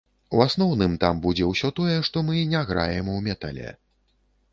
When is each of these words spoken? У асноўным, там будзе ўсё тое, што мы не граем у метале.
У 0.35 0.39
асноўным, 0.43 0.95
там 1.03 1.19
будзе 1.25 1.49
ўсё 1.49 1.69
тое, 1.79 1.97
што 2.07 2.23
мы 2.31 2.41
не 2.55 2.61
граем 2.71 3.13
у 3.17 3.19
метале. 3.29 3.69